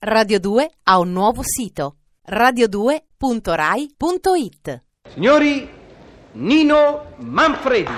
[0.00, 4.82] Radio 2 ha un nuovo sito radio2.rai.it.
[5.12, 5.68] Signori,
[6.34, 7.90] Nino Manfredi.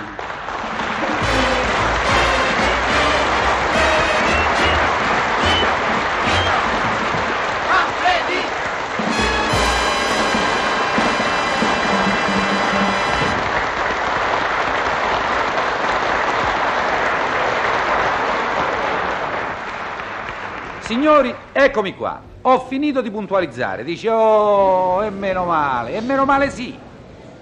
[20.91, 22.20] Signori, eccomi qua.
[22.42, 23.84] Ho finito di puntualizzare.
[23.84, 25.94] Dice, oh, e meno male.
[25.94, 26.76] E meno male sì.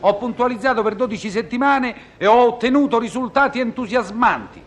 [0.00, 4.62] Ho puntualizzato per 12 settimane e ho ottenuto risultati entusiasmanti.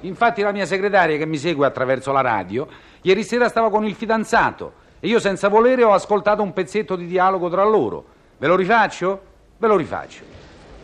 [0.00, 2.68] Infatti la mia segretaria che mi segue attraverso la radio,
[3.00, 7.06] ieri sera stava con il fidanzato e io senza volere ho ascoltato un pezzetto di
[7.06, 8.04] dialogo tra loro.
[8.36, 9.20] Ve lo rifaccio?
[9.56, 10.22] Ve lo rifaccio.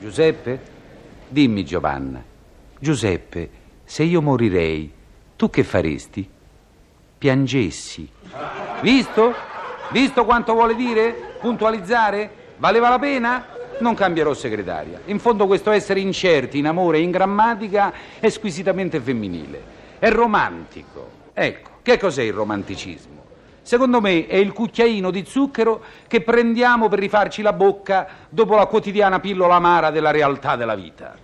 [0.01, 0.59] Giuseppe?
[1.29, 2.25] Dimmi Giovanna.
[2.79, 3.51] Giuseppe,
[3.85, 4.91] se io morirei,
[5.37, 6.31] tu che faresti?
[7.23, 8.09] Piangessi.
[8.81, 9.33] Visto?
[9.93, 11.37] Visto quanto vuole dire?
[11.41, 12.55] Puntualizzare?
[12.57, 13.47] Valeva la pena?
[13.79, 15.03] Non cambierò segretaria.
[15.05, 19.63] In fondo questo essere incerti in amore e in grammatica è squisitamente femminile.
[20.01, 21.11] È romantico.
[21.33, 23.23] Ecco, che cos'è il romanticismo?
[23.63, 28.67] Secondo me è il cucchiaino di zucchero che prendiamo per rifarci la bocca dopo la
[28.67, 31.15] quotidiana pillola amara della realtà della vita.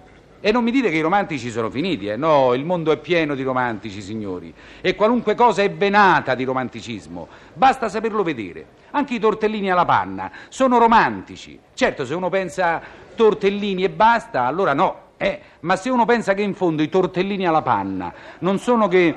[0.40, 2.16] E non mi dite che i romantici sono finiti, eh?
[2.16, 4.54] No, il mondo è pieno di romantici, signori.
[4.80, 7.26] E qualunque cosa è benata di romanticismo.
[7.54, 8.76] Basta saperlo vedere.
[8.92, 11.58] Anche i tortellini alla panna sono romantici.
[11.74, 12.80] Certo, se uno pensa
[13.16, 15.06] tortellini e basta, allora no.
[15.16, 15.40] Eh?
[15.60, 19.16] Ma se uno pensa che in fondo i tortellini alla panna non sono che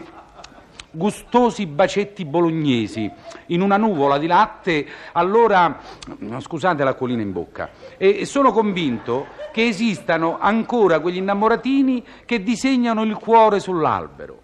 [0.92, 3.09] gustosi bacetti bolognesi
[3.47, 5.80] in una nuvola di latte, allora
[6.39, 7.70] scusate l'acquolina in bocca.
[7.98, 14.39] E sono convinto che esistano ancora quegli innamoratini che disegnano il cuore sull'albero.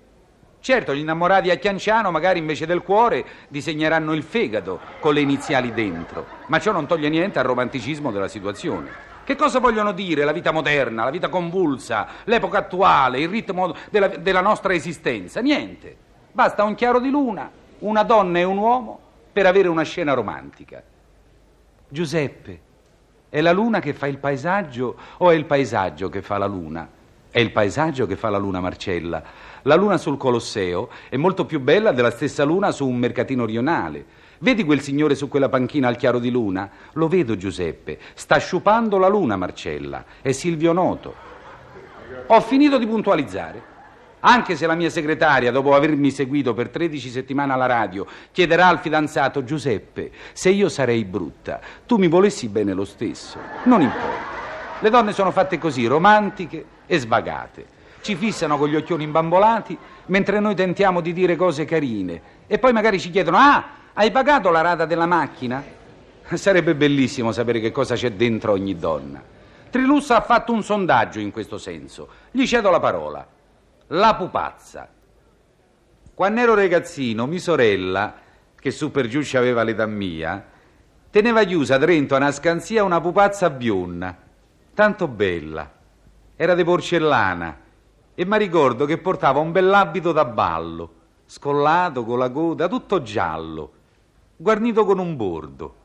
[0.60, 5.72] Certo, gli innamorati a Chianciano magari invece del cuore disegneranno il fegato con le iniziali
[5.72, 9.16] dentro, ma ciò non toglie niente al romanticismo della situazione.
[9.24, 14.08] Che cosa vogliono dire la vita moderna, la vita convulsa, l'epoca attuale, il ritmo della,
[14.08, 15.42] della nostra esistenza?
[15.42, 16.07] Niente.
[16.38, 17.50] Basta un chiaro di luna,
[17.80, 19.00] una donna e un uomo
[19.34, 20.84] per avere una scena romantica.
[21.90, 22.60] Giuseppe,
[23.28, 26.88] è la luna che fa il paesaggio o è il paesaggio che fa la luna?
[27.32, 29.24] È il paesaggio che fa la luna Marcella.
[29.64, 34.06] La luna sul Colosseo è molto più bella della stessa luna su un mercatino rionale.
[34.38, 36.70] Vedi quel signore su quella panchina al chiaro di luna?
[36.94, 40.06] Lo vedo Giuseppe, sta sciupando la luna Marcella.
[40.22, 41.16] È Silvio Noto.
[42.28, 43.77] Ho finito di puntualizzare.
[44.20, 48.80] Anche se la mia segretaria, dopo avermi seguito per 13 settimane alla radio, chiederà al
[48.80, 53.38] fidanzato Giuseppe, se io sarei brutta, tu mi volessi bene lo stesso.
[53.64, 54.36] Non importa.
[54.80, 57.66] Le donne sono fatte così, romantiche e svagate.
[58.02, 59.78] Ci fissano con gli occhioni imbambolati
[60.08, 62.22] mentre noi tentiamo di dire cose carine.
[62.48, 65.64] E poi magari ci chiedono, ah, hai pagato la rata della macchina?
[66.34, 69.22] Sarebbe bellissimo sapere che cosa c'è dentro ogni donna.
[69.70, 72.08] Trilussa ha fatto un sondaggio in questo senso.
[72.32, 73.28] Gli cedo la parola.
[73.92, 74.90] La pupazza.
[76.14, 78.16] Quando ero ragazzino, mia sorella,
[78.54, 80.46] che su per giù ci aveva l'età mia,
[81.10, 84.14] teneva chiusa dentro a una scanzia una pupazza bionda,
[84.74, 85.72] tanto bella.
[86.36, 87.60] Era di porcellana
[88.14, 90.94] e mi ricordo che portava un bell'abito da ballo,
[91.26, 93.72] scollato con la coda, tutto giallo,
[94.36, 95.76] guarnito con un bordo.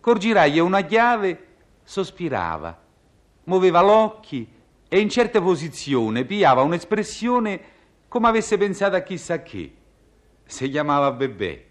[0.00, 1.46] Col giraglia una chiave
[1.82, 2.78] sospirava,
[3.44, 4.55] muoveva l'occhi
[4.88, 7.60] e in certe posizioni pigliava un'espressione
[8.08, 9.72] come avesse pensato a chissà che.
[10.44, 11.64] Si chiamava Bebè.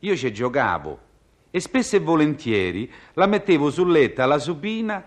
[0.00, 0.98] Io ci giocavo
[1.50, 5.04] e spesso e volentieri la mettevo sul letto alla supina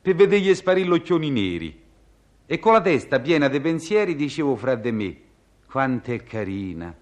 [0.00, 1.82] per vedergli sparire gli occhioni neri.
[2.46, 5.16] E con la testa piena di pensieri dicevo fra di me,
[5.68, 6.94] quanto è carina.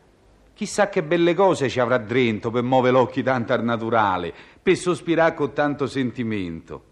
[0.54, 5.34] Chissà che belle cose ci avrà dentro per muovere l'occhio tanto al naturale, per sospirare
[5.34, 6.84] con tanto sentimento.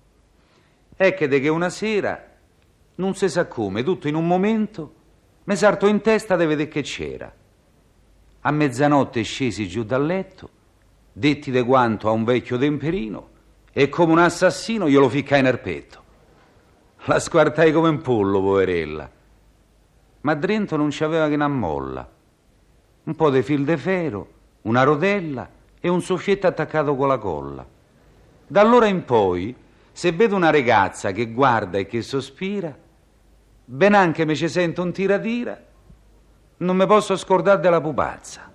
[0.97, 2.36] Eccate che una sera
[2.97, 4.95] non si sa come, tutto in un momento,
[5.45, 7.33] mi saltò in testa di vedere che c'era.
[8.41, 10.51] A mezzanotte scesi giù dal letto,
[11.13, 13.29] detti de quanto a un vecchio temperino
[13.73, 16.05] e come un assassino io lo ficcai nel petto.
[17.05, 19.11] La squartai come un pollo, poverella.
[20.23, 22.09] Ma dentro non c'aveva che una molla.
[23.05, 24.29] Un po' di fil de ferro,
[24.63, 25.49] una rotella
[25.79, 27.67] e un soffietto attaccato con la colla.
[28.47, 29.55] Da allora in poi,
[29.93, 32.77] se vedo una ragazza che guarda e che sospira,
[33.69, 35.61] ben anche me ci sento un tiratira,
[36.59, 38.55] non mi posso scordare della pupazza.